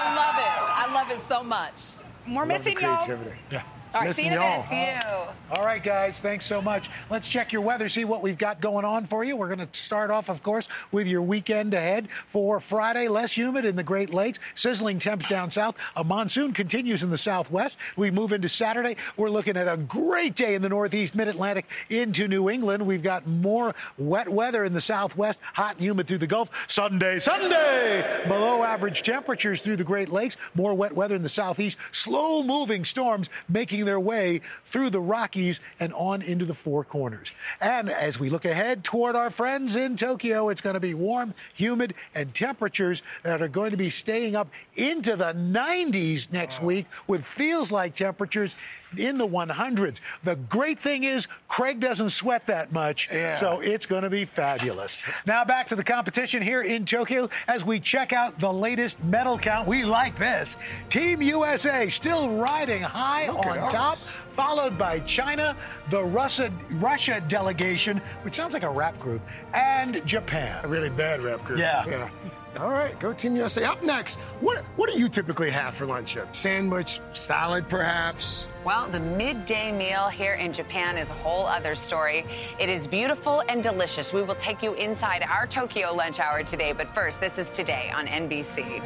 [0.00, 0.90] I love it.
[0.90, 1.92] I love it so much.
[2.28, 3.06] We're Love missing y'all.
[3.50, 3.62] Yeah.
[3.92, 5.02] All right, see you in a Missing bit.
[5.04, 5.26] y'all.
[5.26, 5.56] You.
[5.56, 6.88] All right, guys, thanks so much.
[7.10, 9.34] Let's check your weather, see what we've got going on for you.
[9.36, 12.08] We're going to start off, of course, with your weekend ahead.
[12.28, 15.74] For Friday, less humid in the Great Lakes, sizzling temps down south.
[15.96, 17.78] A monsoon continues in the southwest.
[17.96, 18.94] We move into Saturday.
[19.16, 22.86] We're looking at a great day in the northeast, mid Atlantic into New England.
[22.86, 26.48] We've got more wet weather in the southwest, hot and humid through the Gulf.
[26.68, 30.36] Sunday, Sunday, below average temperatures through the Great Lakes.
[30.54, 31.76] More wet weather in the southeast.
[31.90, 37.32] Slow moving storms making their way through the Rockies and on into the Four Corners.
[37.60, 41.34] And as we look ahead toward our friends in Tokyo, it's going to be warm,
[41.54, 46.86] humid, and temperatures that are going to be staying up into the 90s next week
[47.06, 48.54] with feels like temperatures
[48.96, 50.00] in the 100s.
[50.24, 53.36] The great thing is, Craig doesn't sweat that much, Yeah.
[53.36, 54.98] so it's going to be fabulous.
[55.26, 59.38] Now back to the competition here in Tokyo as we check out the latest medal
[59.38, 59.68] count.
[59.68, 60.56] We like this.
[60.88, 63.98] Team USA still riding high Look on top,
[64.36, 65.56] followed by China,
[65.90, 69.22] the Russia, Russia delegation, which sounds like a rap group,
[69.54, 70.64] and Japan.
[70.64, 71.58] A really bad rap group.
[71.58, 71.86] Yeah.
[71.86, 72.10] Yeah.
[72.58, 73.64] All right, go Team USA.
[73.64, 76.16] Up next, what what do you typically have for lunch?
[76.16, 78.48] A sandwich, salad, perhaps?
[78.64, 82.26] Well, the midday meal here in Japan is a whole other story.
[82.58, 84.12] It is beautiful and delicious.
[84.12, 87.90] We will take you inside our Tokyo lunch hour today, but first, this is today
[87.94, 88.82] on NBC.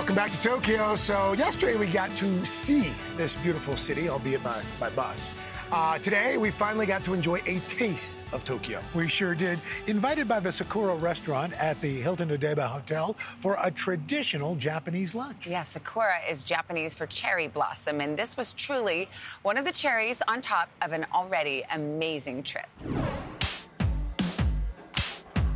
[0.00, 0.96] Welcome back to Tokyo.
[0.96, 5.30] So yesterday we got to see this beautiful city, albeit by, by bus.
[5.70, 8.80] Uh, today we finally got to enjoy a taste of Tokyo.
[8.94, 9.58] We sure did.
[9.88, 15.46] Invited by the Sakura restaurant at the Hilton Odaiba Hotel for a traditional Japanese lunch.
[15.46, 19.06] Yeah, Sakura is Japanese for cherry blossom, and this was truly
[19.42, 22.68] one of the cherries on top of an already amazing trip.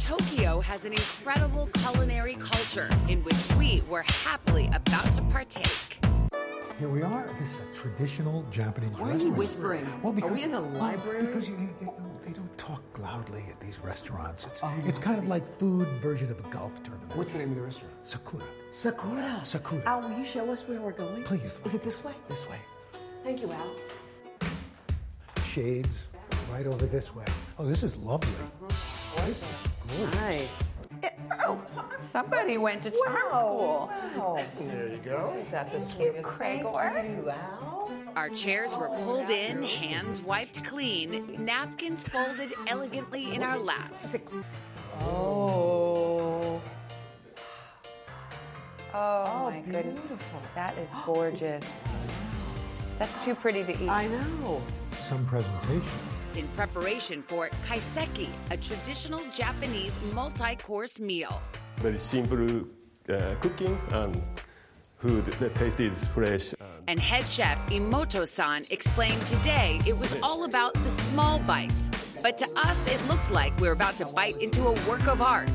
[0.05, 5.99] Tokyo has an incredible culinary culture in which we were happily about to partake.
[6.79, 7.27] Here we are.
[7.41, 9.39] This is a traditional Japanese Why are you restaurant.
[9.39, 10.03] whispering?
[10.03, 11.25] Well, Are we in a well, library?
[11.25, 11.87] because you, they,
[12.27, 14.45] they don't talk loudly at these restaurants.
[14.45, 17.17] It's oh, it's kind of like food version of a golf tournament.
[17.17, 17.95] What's the name of the restaurant?
[18.03, 18.45] Sakura.
[18.73, 19.41] Sakura.
[19.43, 19.83] Sakura.
[19.87, 21.23] Al, will you show us where we're going?
[21.23, 21.57] Please.
[21.65, 22.13] Is it this way?
[22.29, 22.59] This way.
[23.23, 23.71] Thank you, Al.
[25.47, 26.05] Shades
[26.53, 27.25] right over this way.
[27.59, 28.29] Oh, this is lovely.
[28.69, 28.94] This
[29.29, 29.45] is
[29.89, 30.15] gorgeous.
[30.15, 30.75] Nice.
[32.01, 33.91] Somebody went to charm school.
[34.17, 34.47] Wow.
[34.59, 35.37] There you go.
[35.43, 36.93] Is that the sweetest Cragor.
[36.93, 37.91] Thank you, Al.
[38.17, 44.17] Our chairs were pulled in, hands wiped clean, napkins folded elegantly in our laps.
[45.01, 46.61] Oh.
[48.95, 49.99] Oh, my goodness.
[49.99, 50.43] Beautiful.
[50.55, 51.81] That is gorgeous.
[52.99, 53.89] That's too pretty to eat.
[53.89, 54.63] I know.
[54.93, 55.83] Some presentation.
[56.37, 61.41] In preparation for kaiseki, a traditional Japanese multi-course meal.
[61.77, 62.63] Very simple
[63.09, 64.21] uh, cooking and
[64.99, 65.25] food.
[65.27, 66.53] The taste is fresh.
[66.89, 71.91] And And head chef Imoto-san explained today it was all about the small bites.
[72.21, 75.23] But to us, it looked like we were about to bite into a work of
[75.23, 75.51] art.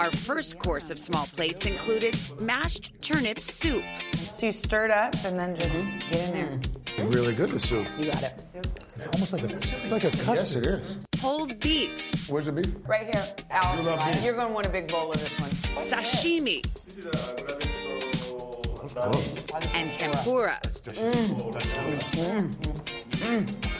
[0.00, 3.84] Our first course of small plates included mashed turnip soup,
[4.14, 5.70] So you stir it up and then just
[6.10, 6.60] get in
[6.98, 7.06] there.
[7.08, 7.86] Really good, the soup.
[7.98, 8.85] You got it.
[8.96, 10.36] It's almost like a, it's like a custard.
[10.36, 10.96] Yes, it is.
[11.20, 12.74] Pulled beef, Where's the beef?
[12.86, 13.24] Right here.
[13.50, 14.24] Al, You love beef.
[14.24, 15.50] you're going to want a big bowl of this one.
[15.50, 16.64] sashimi,
[19.74, 20.58] and tempura.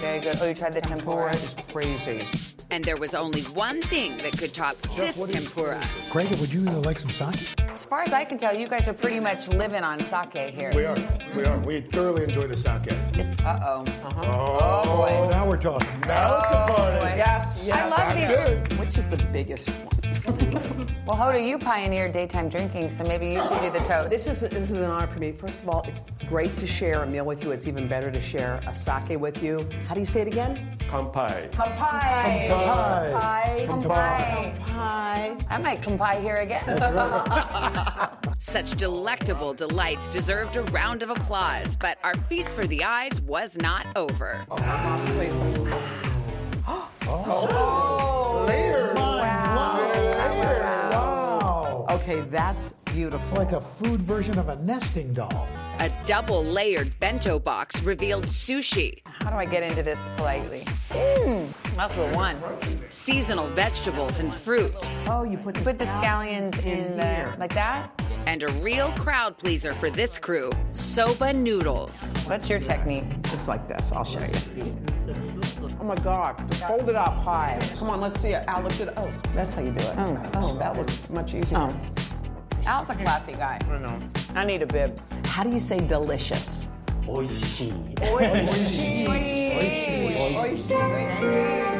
[0.01, 0.37] Very good.
[0.41, 1.35] Oh, you tried the tempura?
[1.35, 2.27] is crazy.
[2.71, 5.81] And there was only one thing that could top this tempura.
[6.11, 7.66] Craig, would you uh, like some sake?
[7.77, 10.73] As far as I can tell, you guys are pretty much living on sake here.
[10.75, 10.97] We are.
[11.37, 11.59] We are.
[11.59, 12.87] We thoroughly enjoy the sake.
[13.13, 13.85] It's uh oh.
[14.17, 15.29] Oh, boy.
[15.31, 15.87] Now we're talking.
[16.07, 16.99] Now it's a Oh, party.
[17.01, 17.15] boy.
[17.19, 18.73] Yes, I love Good.
[18.73, 18.79] you.
[18.79, 19.93] Which is the biggest one?
[21.07, 24.11] Well, Hoda, you pioneered daytime drinking, so maybe you should do the toast.
[24.11, 25.31] This is this is an honor for me.
[25.31, 27.53] First of all, it's great to share a meal with you.
[27.53, 29.65] It's even better to share a sake with you.
[29.87, 30.77] How do you say it again?
[30.91, 31.53] Kampai.
[31.53, 32.49] Kampai.
[32.49, 33.67] Kampai.
[33.67, 33.67] Kampai.
[33.69, 34.67] Kampai.
[34.67, 35.47] Kampai.
[35.49, 36.65] I might comply here again.
[38.39, 43.57] Such delectable delights deserved a round of applause, but our feast for the eyes was
[43.59, 44.45] not over.
[47.09, 48.97] Oh, Layers.
[48.97, 49.47] Wow.
[51.91, 53.21] Okay, that's beautiful.
[53.21, 55.47] It's like a food version of a nesting doll.
[55.81, 60.61] A double layered bento box revealed sushi, How do I get into this politely?
[60.91, 62.41] Mmm, that's the one.
[62.91, 64.73] seasonal vegetables and fruit,
[65.09, 67.29] Oh, you put the, Put the scallions in here.
[67.33, 67.91] the like that.
[68.27, 72.13] and a real crowd pleaser for this crew soba noodles.
[72.27, 73.21] What's your technique?
[73.23, 73.91] Just like this.
[73.91, 74.77] I'll show you.
[75.81, 76.39] Oh my God!
[76.63, 77.59] Hold it up high.
[77.81, 78.45] Come on, let's see it.
[78.47, 78.91] Al, lift it.
[78.97, 79.95] Oh, that's how you do it.
[79.99, 80.31] Oh.
[80.35, 81.59] oh that looks much easier.
[81.59, 81.81] Oh.
[82.65, 83.59] Al's a classy guy.
[83.69, 84.01] I know.
[84.37, 85.01] I need a bib.
[85.27, 86.69] How do you say delicious?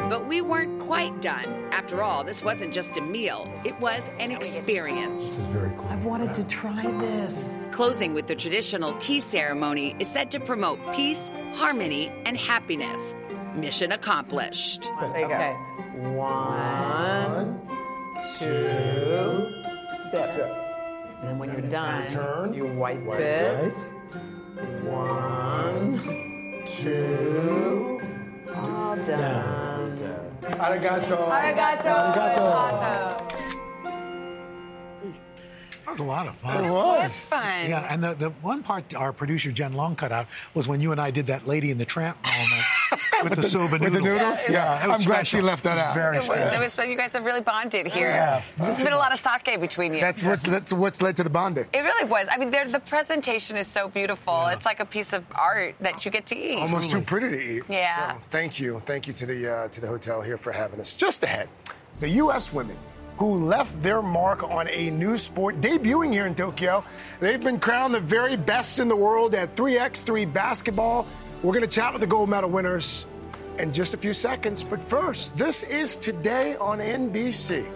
[0.09, 1.45] But we weren't quite done.
[1.73, 5.21] After all, this wasn't just a meal, it was an experience.
[5.37, 5.89] This is very cool.
[5.89, 7.65] I've wanted to try this.
[7.73, 13.15] Closing with the traditional tea ceremony is said to promote peace, harmony, and happiness.
[13.57, 14.83] Mission accomplished.
[14.83, 15.53] There you Okay.
[16.15, 17.61] One,
[18.39, 19.63] two,
[20.11, 20.31] sip.
[21.21, 22.55] And then when you're done, Turn.
[22.55, 23.87] you wipe Wipe it.
[24.57, 24.83] Right.
[24.83, 28.01] One, two,
[28.55, 29.99] all done.
[30.43, 31.29] Arigato.
[31.29, 31.95] Arigato.
[32.11, 33.17] Arigato.
[35.85, 36.65] That was a lot of fun.
[36.65, 37.25] It was.
[37.25, 37.71] fun.
[37.71, 40.93] Yeah, and the, the one part our producer Jen Long cut out was when you
[40.93, 42.65] and I did that Lady in the Tramp moment
[43.31, 44.21] with, the soba With the noodles.
[44.21, 44.49] noodles?
[44.49, 45.95] Yeah, I'm glad she left that out.
[45.95, 46.61] Very It was, special.
[46.61, 46.91] it was fun.
[46.91, 48.09] You guys have really bonded here.
[48.09, 48.43] Yeah.
[48.57, 50.01] There's been a lot of sake between you.
[50.01, 51.67] That's what's, that's what's led to the bonding.
[51.73, 52.27] it really was.
[52.31, 54.33] I mean, the presentation is so beautiful.
[54.35, 54.53] Yeah.
[54.55, 56.59] It's like a piece of art that you get to eat.
[56.59, 57.63] Almost too pretty to eat.
[57.69, 58.13] Yeah.
[58.15, 60.97] So thank you, thank you to the uh, to the hotel here for having us.
[60.97, 61.49] Just ahead,
[62.01, 62.53] the U.S.
[62.53, 62.77] women
[63.19, 66.85] who left their mark on a new sport debuting here in Tokyo.
[67.19, 71.07] They've been crowned the very best in the world at 3x3 basketball.
[71.43, 73.07] We're going to chat with the gold medal winners
[73.59, 74.65] in just a few seconds.
[74.65, 77.67] But first, this is today on NBC.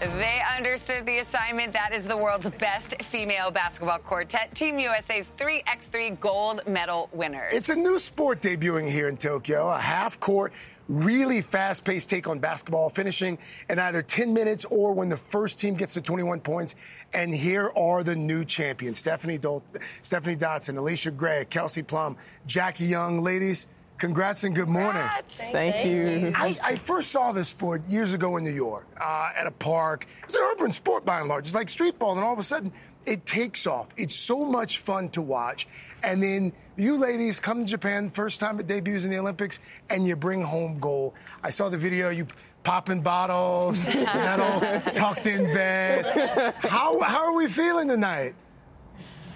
[0.00, 1.72] They understood the assignment.
[1.72, 7.52] That is the world's best female basketball quartet, Team USA's 3x3 gold medal winners.
[7.52, 10.52] It's a new sport debuting here in Tokyo, a half court,
[10.88, 15.58] really fast paced take on basketball, finishing in either 10 minutes or when the first
[15.58, 16.74] team gets to 21 points.
[17.12, 19.62] And here are the new champions Stephanie, Dol-
[20.02, 22.16] Stephanie Dotson, Allisha Gray, Kelsey Plum,
[22.46, 23.22] Jackie Young.
[23.22, 23.66] Ladies,
[23.98, 25.02] congrats and good morning.
[25.28, 26.32] Thank you.
[26.36, 30.06] I, I first saw this sport years ago in New York uh, at a park.
[30.24, 31.46] It's an urban sport by and large.
[31.46, 32.72] It's like street ball, and all of a sudden
[33.06, 33.88] it takes off.
[33.96, 35.68] It's so much fun to watch.
[36.02, 39.60] And then you ladies come to Japan, first time it debuts in the Olympics,
[39.90, 41.14] and you bring home gold.
[41.42, 42.26] I saw the video, you
[42.62, 44.60] popping bottles, medal
[44.92, 46.54] tucked in bed.
[46.58, 48.34] How, how are we feeling tonight?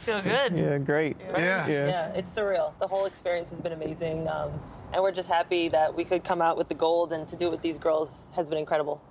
[0.01, 0.59] Feel good.
[0.59, 1.17] Yeah, great.
[1.21, 1.67] Yeah.
[1.69, 2.73] Yeah, it's surreal.
[2.81, 4.27] The whole experience has been amazing.
[4.29, 4.51] Um,
[4.93, 7.49] and we're just happy that we could come out with the gold and to do
[7.49, 9.03] it with these girls has been incredible.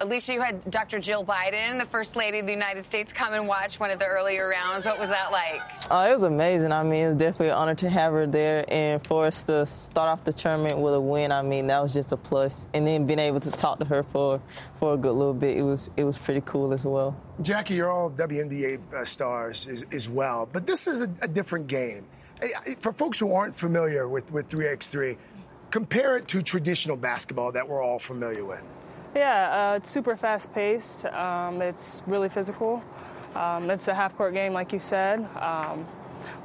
[0.00, 0.98] Allisha, you had Dr.
[0.98, 4.04] Jill Biden, the First Lady of the United States, come and watch one of the
[4.04, 4.84] earlier rounds.
[4.84, 5.62] What was that like?
[5.90, 6.70] Oh, it was amazing.
[6.70, 9.64] I mean, it was definitely an honor to have her there, and for us to
[9.64, 11.32] start off the tournament with a win.
[11.32, 12.66] I mean, that was just a plus.
[12.74, 14.38] And then being able to talk to her for
[14.78, 17.16] for a good little bit, it was it was pretty cool as well.
[17.40, 21.68] Jackie, you're all WNBA uh, stars as, as well, but this is a, a different
[21.68, 22.04] game.
[22.42, 25.16] I- I- For folks who aren't familiar with, with 3x3,
[25.70, 28.60] compare it to traditional basketball that we're all familiar with.
[29.16, 31.06] Yeah, uh, it's super fast paced.
[31.06, 32.84] Um, it's really physical.
[33.34, 35.20] Um, it's a half court game, like you said.
[35.36, 35.86] Um,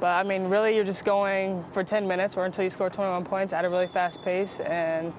[0.00, 3.24] but I mean, really, you're just going for 10 minutes or until you score 21
[3.24, 4.58] points at a really fast pace.
[4.60, 5.12] And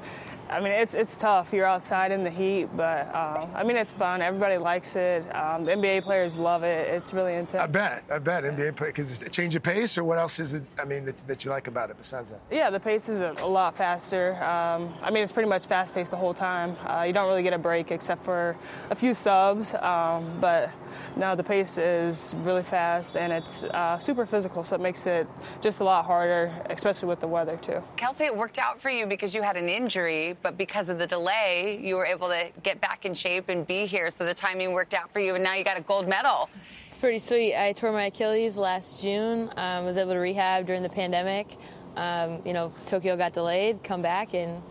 [0.50, 1.52] I mean, it's it's tough.
[1.54, 4.22] You're outside in the heat, but uh, I mean, it's fun.
[4.22, 5.24] Everybody likes it.
[5.36, 6.88] Um, the NBA players love it.
[6.90, 7.64] It's really intense.
[7.64, 8.04] I bet.
[8.12, 10.64] I bet NBA play because it's a change of pace, or what else is it?
[10.80, 12.42] I mean, that, that you like about it besides that?
[12.52, 14.36] Yeah, the pace is a, a lot faster.
[14.44, 16.76] Um, I mean, it's pretty much fast paced the whole time.
[16.86, 18.56] Uh, you don't really get a break except for
[18.90, 20.70] a few subs, um, but
[21.16, 25.28] no, the pace is really fast and it's uh, super physical, so it makes it
[25.62, 27.82] just a lot harder, especially with the weather too.
[27.96, 31.08] Kelsey, it worked out for you because you had an injury, but because of the
[31.08, 34.10] delay, you were able to get back in shape and be here.
[34.10, 36.50] So the timing worked out for you, and now you got a gold medal.
[36.86, 37.56] It's pretty sweet.
[37.56, 39.50] I tore my Achilles last June.
[39.58, 41.58] Um, was able to rehab during the pandemic.
[41.96, 44.62] Um, you know, Tokyo got delayed, come back, and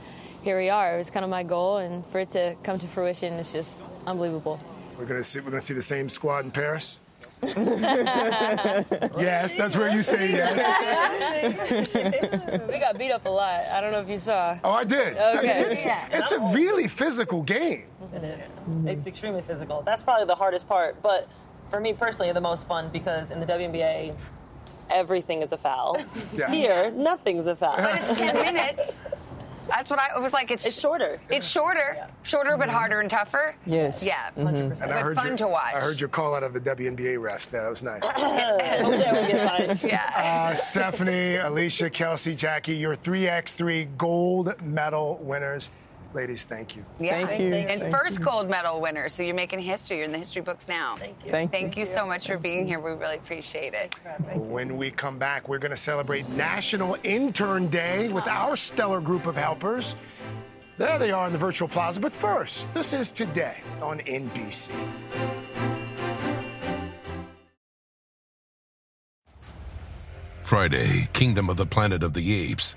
[0.43, 0.95] here we are.
[0.95, 3.85] It was kind of my goal, and for it to come to fruition, it's just
[4.07, 4.61] unbelievable.
[4.99, 5.41] We're gonna see.
[5.41, 6.99] We're gonna see the same squad in Paris.
[9.19, 10.59] yes, that's where you say yes.
[12.69, 13.65] we got beat up a lot.
[13.67, 14.59] I don't know if you saw.
[14.65, 15.17] Oh, I did.
[15.17, 15.33] Okay.
[15.33, 17.87] I mean, it's, it's a really physical game.
[18.15, 18.61] It is.
[18.87, 19.83] It's extremely physical.
[19.83, 21.01] That's probably the hardest part.
[21.03, 21.29] But
[21.69, 24.15] for me personally, the most fun because in the WNBA,
[24.91, 25.97] everything is a foul.
[26.35, 26.51] Yeah.
[26.51, 27.77] Here, nothing's a foul.
[27.79, 29.03] But it's 10 minutes.
[29.69, 30.51] That's what I it was like.
[30.51, 31.21] It's, it's shorter.
[31.31, 33.55] It's shorter, shorter but harder and tougher.
[33.67, 34.03] Yes.
[34.05, 34.31] Yeah.
[34.35, 34.91] 100 percent.
[34.91, 35.75] And I But heard fun your, to watch.
[35.75, 37.51] I heard your call out of the WNBA refs.
[37.51, 38.03] That was nice.
[39.85, 40.13] yeah.
[40.51, 45.71] Uh, Stephanie, Allisha, Kelsey, Jackie, your 3x3 gold medal winners.
[46.15, 46.85] Ladies, thank you.
[47.01, 47.27] Yeah.
[47.27, 47.55] Thank you.
[47.55, 49.09] And first gold medal winner.
[49.09, 49.97] So you're making history.
[49.97, 50.97] You're in the history books now.
[50.99, 51.31] Thank you.
[51.31, 52.81] Thank Thank you so much for being here.
[52.81, 53.95] We really appreciate it.
[54.35, 59.27] When we come back, we're going to celebrate National Intern Day with our stellar group
[59.27, 59.97] of helpers.
[60.77, 62.01] There they are in the virtual plaza.
[62.01, 64.71] But first, this is today on NBC.
[70.43, 72.77] Friday, Kingdom of the Planet of the Apes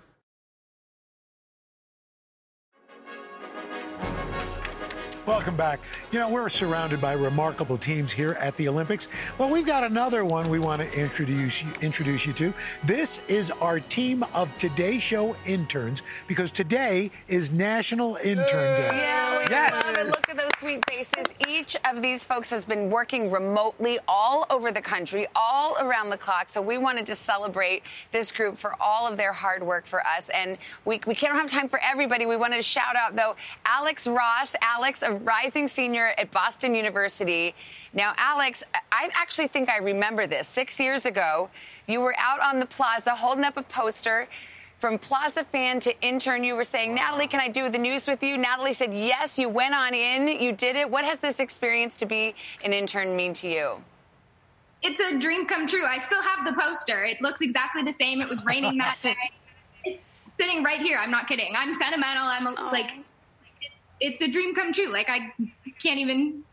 [5.27, 5.79] Welcome back.
[6.11, 9.07] You know, we're surrounded by remarkable teams here at the Olympics.
[9.37, 12.51] Well, we've got another one we want to introduce you, introduce you to.
[12.83, 18.89] This is our team of Today Show interns because today is National Intern Day.
[18.91, 19.85] Yeah, we yes.
[19.85, 20.07] love it.
[20.07, 21.25] Look at those sweet faces.
[21.47, 26.17] Each of these folks has been working remotely all over the country, all around the
[26.17, 26.49] clock.
[26.49, 30.29] So we wanted to celebrate this group for all of their hard work for us.
[30.29, 32.25] And we, we can't have time for everybody.
[32.25, 34.55] We wanted to shout out, though, Alex Ross.
[34.63, 37.53] Alex, a rising senior at Boston University.
[37.93, 40.47] Now, Alex, I actually think I remember this.
[40.47, 41.49] Six years ago,
[41.87, 44.27] you were out on the plaza holding up a poster
[44.79, 48.23] from Plaza fan to intern, you were saying, Natalie, can I do the news with
[48.23, 48.35] you?
[48.35, 50.89] Natalie said, yes, you went on in, you did it.
[50.89, 52.33] What has this experience to be
[52.63, 53.75] an intern mean to you?
[54.81, 55.85] It's a dream come true.
[55.85, 57.03] I still have the poster.
[57.03, 58.21] It looks exactly the same.
[58.21, 59.15] It was raining that day.
[59.85, 60.01] It's
[60.35, 60.97] sitting right here.
[60.97, 61.53] I'm not kidding.
[61.55, 62.23] I'm sentimental.
[62.25, 62.89] I'm a, like,
[64.01, 64.91] it's, it's a dream come true.
[64.91, 65.31] Like, I
[65.81, 66.43] can't even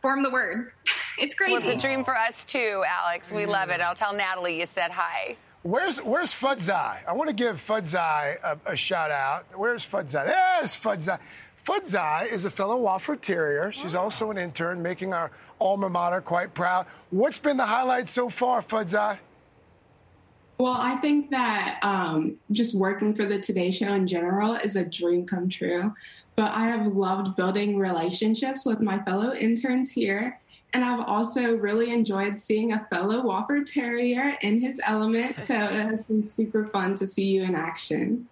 [0.00, 0.76] form the words.
[1.18, 1.52] It's crazy.
[1.52, 3.30] Well, it's a dream for us too, Alex.
[3.30, 3.82] We love it.
[3.82, 5.36] I'll tell Natalie you said hi.
[5.62, 7.00] Where's Where's Fudzai?
[7.06, 9.44] I want to give Fudzai a, a shout out.
[9.54, 10.24] Where's Fudzai?
[10.24, 11.18] There's Fudzai.
[11.62, 13.70] Fudzai is a fellow Wofford Terrier.
[13.70, 15.30] She's also an intern, making our
[15.60, 16.86] alma mater quite proud.
[17.10, 19.18] What's been the highlight so far, Fudzai?
[20.60, 24.84] Well, I think that um, just working for the Today Show in general is a
[24.84, 25.94] dream come true.
[26.36, 30.38] But I have loved building relationships with my fellow interns here.
[30.74, 35.38] And I've also really enjoyed seeing a fellow Wofford Terrier in his element.
[35.38, 38.28] So it has been super fun to see you in action.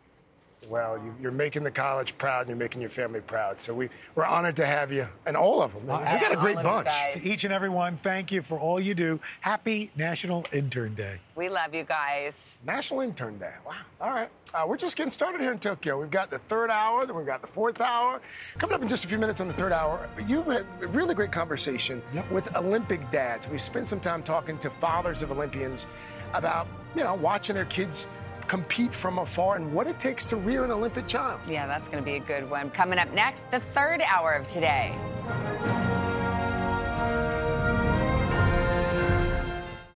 [0.69, 3.59] Well, you, you're making the college proud and you're making your family proud.
[3.59, 5.83] So we, we're honored to have you and all of them.
[5.83, 6.89] We've got a great bunch.
[7.15, 9.19] To each and every one, thank you for all you do.
[9.41, 11.21] Happy National Intern Day.
[11.37, 12.59] We love you guys.
[12.67, 13.55] National Intern Day.
[13.67, 13.77] Wow.
[14.01, 14.29] All right.
[14.53, 16.01] Uh, we're just getting started here in Tokyo.
[16.01, 18.21] We've got the third hour, then we've got the fourth hour.
[18.59, 21.15] Coming up in just a few minutes on the third hour, you had a really
[21.15, 23.49] great conversation with Olympic dads.
[23.49, 25.87] We spent some time talking to fathers of Olympians
[26.35, 28.07] about, you know, watching their kids
[28.49, 31.41] compete from afar and what it takes to rear an Olympic child.
[31.47, 32.71] Yeah, that's going to be a good one.
[32.71, 34.95] Coming up next, the third hour of today.